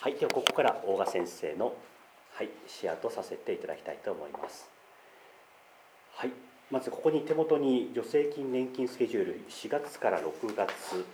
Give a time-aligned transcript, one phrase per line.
[0.00, 1.74] はい、ではここから大賀先生の、
[2.34, 4.68] はい、シェアとさせていただきたいと思います。
[6.14, 6.30] はい、
[6.70, 11.04] まずここに手元に助成金年金スケジュール4月から6月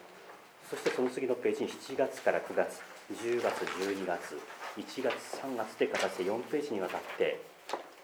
[0.70, 2.80] そしてその次のページに7月から9月
[3.12, 4.38] 10月12月
[4.76, 7.40] 1月3月という形で4ページにわたって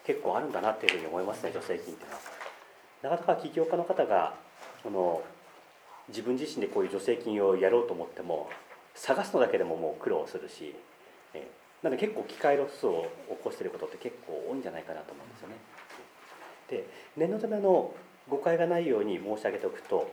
[0.05, 3.17] 結構あるんだなというふうに思いますね助成金っていうのは。
[3.17, 4.35] なかなか起業家の方が
[4.83, 5.23] その
[6.09, 8.51] 自分自身でこういう助成金をやろうと思っても
[8.99, 10.75] 探すのだけでももう苦労するし、
[11.35, 15.55] えーなので結構機械ロスを起こしていることって結構多いんじゃないかなと思うんですよね。
[16.69, 17.95] で念のための
[18.29, 20.11] 誤解がないように申し上げておくと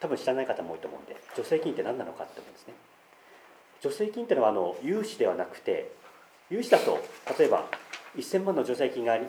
[0.00, 2.74] 多分知らない方も多いと思うんで助成金って何なのかって思うんですね。
[3.80, 5.90] 助成金っていうのはあの融資ではなくて
[6.50, 6.98] 融資だと
[7.38, 7.66] 例えば
[8.16, 9.26] 1000万の助成金があり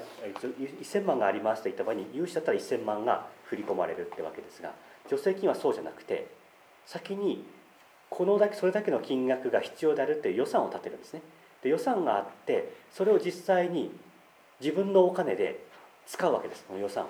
[0.81, 4.73] 1000万がありますといった場合に融資だったら1000万が振り込まれるってわけですが
[5.07, 6.27] 助成金はそうじゃなくて
[6.85, 7.45] 先に
[8.09, 11.21] このだけそれだけの金額が必要であるという予算を立てるんですね。
[11.63, 13.91] で予算があってそれを実際に
[14.61, 15.63] 自分のお金で
[16.07, 17.05] 使うわけですこの予算。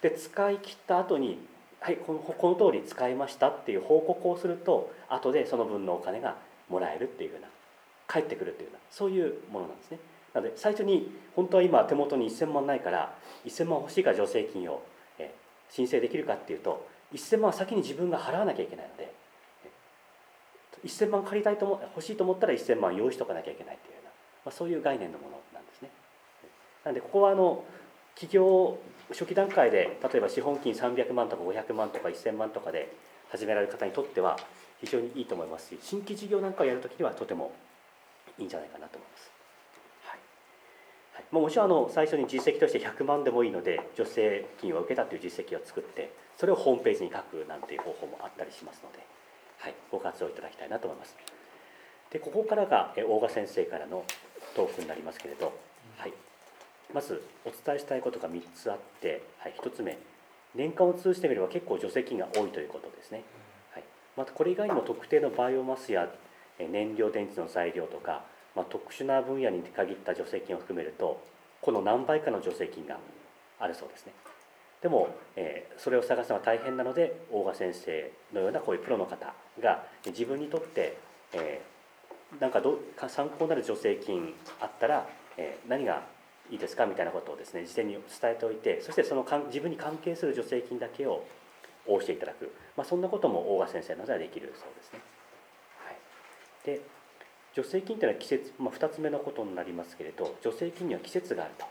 [0.00, 1.38] で使い切った後に
[1.80, 6.36] はいこのこの通り使いましたっていう報告をすると後でその分のお金が
[6.68, 7.48] もらえるっていうふうな
[8.06, 9.98] 返ってくるっていうようなそういうものなんですね。
[10.34, 14.82] なので最初に本当は今手元に1000万ないから1000万欲しいから助成金を
[15.70, 19.12] 申請できるかっていうと1000万は先に自分が払わなきゃいけないので
[20.84, 24.10] 1000万借りたいと思欲しいと思ったら1000万用意しとかなきゃいけないっていうような、
[24.46, 25.90] まあ、そういう概念のものなんですね。
[26.84, 27.64] なのでここはあの
[28.14, 28.78] 企業
[29.10, 32.92] 初期段階で例えば資本金300万とか500万とか1000万とかで
[33.30, 34.36] 始められる方にとっては
[34.80, 37.52] 非常にいいと思いますし新規事業なんかをやるときにはとても
[38.38, 39.30] いいんじゃないかなと思います。
[40.04, 40.18] はい
[41.14, 48.98] はいまあ、もちろんあの最初に実績として100万でもいいので助成金を受けたという実績を作ってそれをホームページに書くなんていう方法もあったりしますので、
[49.62, 51.16] はい、ご活用いただきたいなと思います。
[52.10, 54.04] でここからが大賀先生からの
[54.56, 55.52] トークになりますけれど、
[55.96, 56.12] はい、
[56.92, 59.96] まずお伝えしたいことが3つあって、はい、1つ目
[60.54, 63.22] 年間を通じてみれば結構助成金が多いということですね、
[63.72, 63.84] はい、
[64.16, 66.10] またこれ以外にも特定のバイオマスや
[66.58, 71.22] 燃料電池の材料とか、まあ、特殊な分野に限った助成金を含めると
[71.62, 72.98] この何倍かの助成金が
[73.58, 74.12] あるそうですね。
[74.82, 80.96] でも、えーそれを探すのは大変なので大賀先生のようなこういうプロの方が自分にとって、
[81.32, 85.06] えーなんかどか参考になる助成金あったら、
[85.36, 86.02] えー何が
[86.50, 91.24] いいですかみたいなことをですね事前に伝えておいてそしてそのかん自分に関係する助成金だけを
[91.86, 95.00] 応じていただく、まあ、そんなことも大賀先生のではできるそうですね。
[95.84, 95.96] はい、
[96.66, 96.80] で
[97.54, 101.66] 助成金というのは季節、まあ、2つ目のことになりますけれど助成金には季節があると。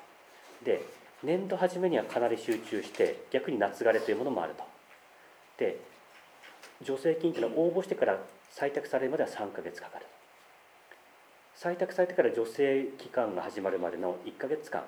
[0.63, 0.85] で
[1.23, 4.63] 年度初めにはかなり集中して逆に夏枯れというものもあると。
[5.57, 5.79] で
[6.83, 8.17] 助成金というのは応募してから
[8.51, 10.05] 採択されるまでは3ヶ月かかる。
[11.55, 14.83] 採択されてから助成期間が始まるまでの1ヶ月間、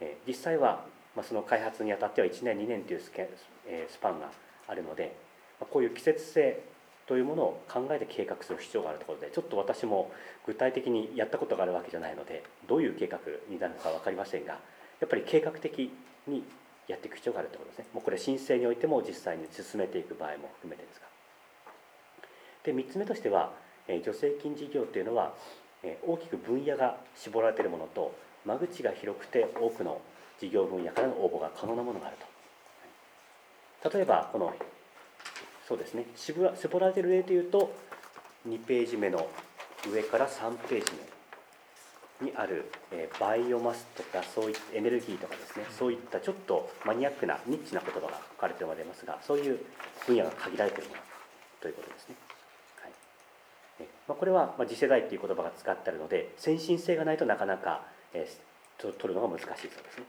[0.00, 3.28] えー実際は、まあ、その開発にあたっては1年2年というスケ、
[3.66, 4.30] えースパンが
[4.66, 5.14] あるので、
[5.60, 6.62] まあ、こういう季節性
[7.06, 10.10] というものを考えて計画する必要があるところでちょっと私も
[10.44, 14.58] 具体的にやったことがあるわけじゃないのでどういう計画になるのか分かりませんが
[15.00, 15.90] やっぱり計画的
[16.26, 16.44] に
[16.88, 17.86] やっていく必要があるということですね。
[17.92, 21.06] もうこれ申請においても実際に進めていく場合も含めてですが。
[22.64, 23.52] で3つ目としては、
[23.86, 25.34] 助成金事業というのは
[26.04, 28.12] 大きく分野が絞られているものと
[28.44, 30.00] 間口が広くて多くの
[30.40, 32.16] 事業分野からの応募が可能なものがある
[33.82, 33.96] と。
[33.96, 34.52] 例えばこの
[35.68, 36.06] そうですね。
[36.16, 37.72] 絞ら絞られている例というと
[38.48, 39.28] 2ページ目の
[39.92, 41.15] 上から3ページ目。
[42.20, 49.58] にある、えーバイオマスとかそういったエネルギーとかですねそういったちょっとマニアックなニッチな言葉が書かれておりますがそういう
[50.06, 51.02] 分野が限られているもの
[51.60, 52.16] ということですね。
[52.82, 52.90] はい。
[53.82, 57.82] ねまあ、これはまあ次世代っていう言葉が使ってあるので先進性がないとなかなか、
[58.14, 58.28] え
[58.78, 60.04] 取るのが難しいそうですね。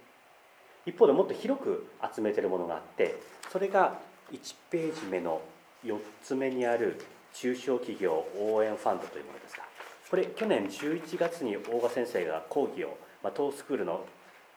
[0.88, 3.16] 一方でもっと広く集めてるものがあって
[3.52, 4.00] それが
[4.32, 5.42] 1ページ目の
[5.86, 7.00] 4つ目にある
[7.34, 9.67] 中小企業応援ファンドというものですが
[10.10, 14.06] これ去年11月に大賀先生が講義を、まあ、当スクールの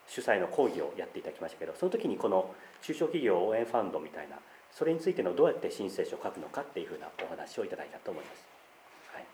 [0.07, 4.37] 主催の講義をやっていただきましたけどその時にこの中小企業応援ファンドみたいな
[4.73, 8.47] それについてのどうやって申請書を書くのかっていうふうなお話をいただいたと思います。
[9.13, 9.25] はい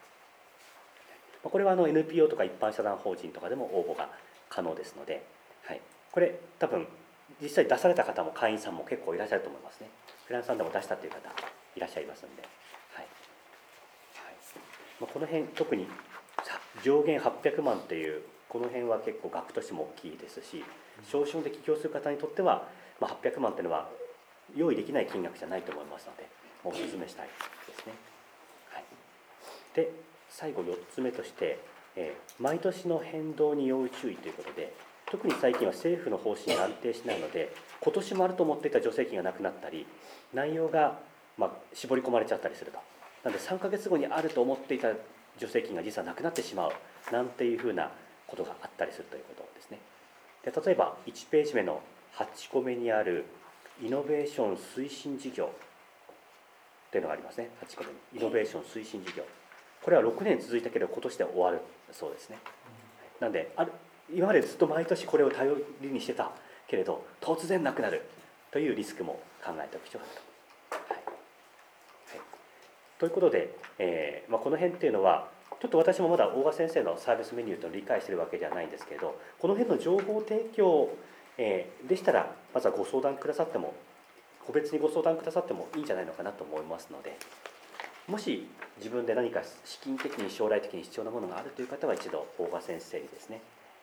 [1.42, 4.08] まあこれはあの NPO とか一般社団法人とかでも応募が
[4.48, 5.22] 可能ですので、
[5.64, 5.80] はい、
[6.10, 6.86] これ多分
[7.42, 9.88] 実際出された方も会員さんも結構いらっしゃると思いますね。
[10.26, 11.18] フランスさんでも出したという方
[11.76, 12.42] いらっしゃいますんで、
[15.00, 15.86] まあ、この辺特に
[16.82, 20.64] 上限800万というこの辺は結構額としても大きいですし
[21.10, 22.68] 少々で起業する方にとっては、
[23.00, 23.88] まあ、800万というのは
[24.54, 26.28] 用意できない金額じゃないと思いますので
[26.64, 27.28] お勧めしたい
[27.66, 27.92] ですね。
[28.70, 28.84] はい、
[29.74, 29.90] で
[30.30, 31.58] 最後4つ目として
[31.96, 34.72] えー、毎年の変動に要注意ということで
[35.10, 39.86] 特に最近は政府の方針が安定しないので今年もあると思っていた助成金がなくなったり
[40.34, 40.98] 内容が
[41.38, 42.78] まあ絞り込まれちゃったりすると
[43.26, 44.86] なので3か月後にあると思っていた
[45.36, 46.72] 助成金が実はなくなってしまう
[47.12, 47.90] なんていうふうな
[48.24, 49.80] ことがあったりするということですね。
[50.44, 51.80] で例えば1ページ目の
[52.14, 53.24] 8個目にある
[53.82, 59.24] イノベーション推進事業っていうのがありますね8個目にイノベーション推進事業
[59.82, 62.38] これは6年続いたけど今年で終わるそうですね。
[63.18, 63.72] なんである
[64.14, 65.52] 今までずっと毎年これを頼
[65.82, 66.30] りにしてた
[66.68, 68.02] けれど突然なくなる
[68.52, 70.94] というリスクも考えておく必要があると。
[70.94, 71.05] はい、
[72.98, 75.28] ということで、えーまあ、この辺っていうのは
[75.60, 80.90] ちょっと私もまだ大賀先生のサービスメニューと理解してるわけではないんですけれどこの辺の情報提供、
[81.38, 83.74] えー、でしたらまずはご相談くださっても
[84.46, 87.16] 個別にご相談くださってもいいんじゃないのかなと思いますので
[88.06, 88.46] もし
[88.78, 93.40] 自分で何か資金的に将来的に必要なものがあるという方は一度大賀先生にですね、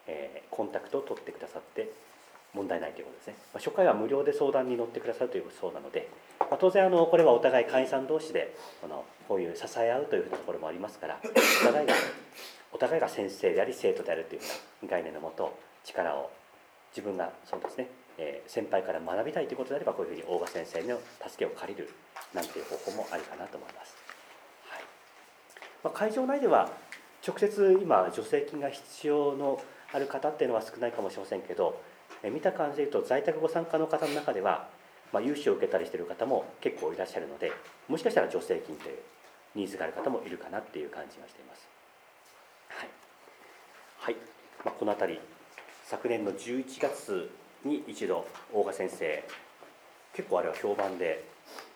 [0.07, 1.89] えー、コンタクトを取ってくださって
[2.53, 6.07] 問題ないということですね、まあ、初回は無料で相談に乗ってくださるというそうなので、
[6.39, 11.93] まあ、当然あのこれはお互い会員さん同士でこのこういう支え合うというところもありますからお互いが
[12.71, 16.31] お互いが先生であり生徒であるというふうな概念のもと力を
[16.91, 21.89] 自分がそうですね、えー、先輩から学びたいということであればこういうふうに大賀先生の助けを借りる
[22.33, 23.95] なんていう方法もありかなと思います。
[24.69, 24.83] はい
[25.83, 26.69] まあ、会場内では
[27.25, 29.61] 直接今助成金が必要の
[29.93, 31.79] ある方っていうのは少ないかもしれませんけど
[32.29, 34.69] 見た感じで言うと在宅ご参加の方の中では、
[35.11, 37.51] まあ、融資を受けたりしている方も結構いらっしゃるので
[37.87, 38.97] もしかしたら助成金という
[39.55, 41.67] ニーズがある方もいるかなっていう感じがしています。
[42.69, 42.89] はい、
[43.99, 44.15] はい。
[44.65, 45.19] まあ、この辺り
[45.85, 47.29] 昨年の11月
[47.65, 49.23] に一度大賀先生
[50.13, 51.23] 結構あれは評判で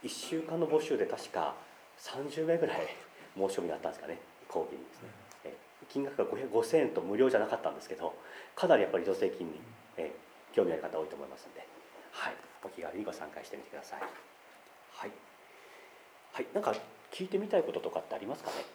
[0.04, 1.56] 1週間の募集で確か
[2.00, 2.88] 30名ぐらい
[3.36, 5.10] 申し込みがあったんですかね講義にですね、
[5.46, 5.54] え
[5.90, 8.14] 金額が5000円と無料じゃなかったんですけど
[8.56, 9.60] かなりやっぱり助成金に、
[9.98, 10.12] え
[10.58, 11.68] 興味ある方多いと思いますので、
[12.12, 12.34] はい、
[12.66, 14.00] お気軽にご参加してみてください。
[14.02, 14.08] は
[15.06, 15.12] い、
[16.34, 16.74] はい、なんか
[17.14, 18.66] 聞いてみたいこととかってありますかね？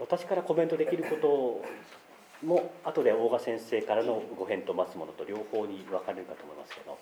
[0.00, 1.64] 私からコメントできること
[2.44, 6.98] も後で大賀先生からのご返答を待つものと両方に分かれるかと思いますけど。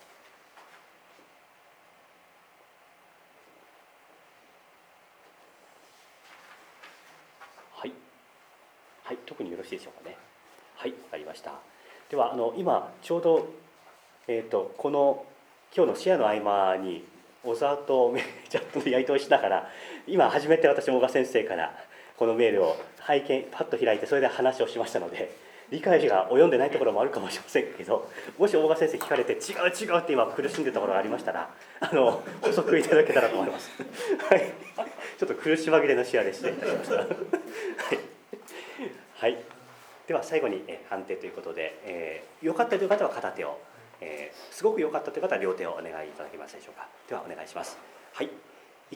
[7.72, 7.92] はい、
[9.04, 10.18] はい、特によろしいでしょうかね。
[10.76, 11.77] はい、わかりました。
[12.10, 13.48] ではあの今ちょうど、
[14.26, 15.24] えーと、この
[15.76, 17.04] 今日のシェアの合間に
[17.44, 18.14] 小沢と
[18.48, 19.68] チャットでやり取りしながら
[20.06, 21.74] 今初めて私大賀先生から
[22.16, 25.36] このメールを拝見パッと開いてそれで話をしましたので
[25.70, 28.08] 理解が及んでないところもあるかもしれませんけど
[28.38, 29.38] もし大賀先生聞かれて違う
[29.68, 31.50] 違うって今苦しんでるところがありましたら
[31.80, 33.70] あの補足いただけたらと思います。
[34.30, 34.52] はい、
[35.18, 36.94] ちょっと苦し紛れのシェアで失礼いたしました。
[36.96, 37.06] はい、
[39.18, 39.57] はい
[40.08, 43.60] では最後に判定ということで、えー、よかったという方は片手を、
[44.00, 46.88] えー、すごく良かったという方は両手をお願いいただけますでしょうか。
[47.06, 47.76] ではお願いします。
[48.14, 48.30] はい。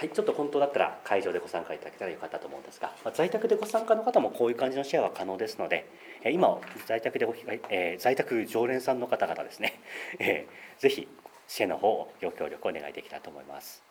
[0.03, 5.89] はい、ちょっと本当だったら会場でご参加いただけたらよかったと思うんですが、ま、在宅でご参加の方もこういう感じのシェアは可能ですので、
[6.25, 7.33] え今在宅でご、
[7.69, 9.79] え、在宅常連さんの方々ですね、
[10.19, 11.07] えー、ぜひ
[11.47, 13.81] シェアの方をご協力お願いできたらと思います。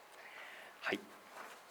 [0.80, 1.00] はい